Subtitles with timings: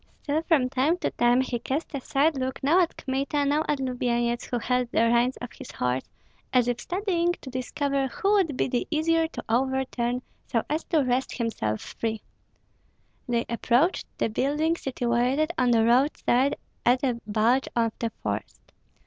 [0.23, 3.79] Still from time to time he cast a side look now at Kmita, now at
[3.79, 6.09] Lubyenyets, who held the reins of the horse,
[6.51, 11.03] as if studying to discover who would be the easier to overturn so as to
[11.03, 12.23] wrest himself free.
[13.29, 18.71] They approached the building situated on the roadside at a bulge of the forest.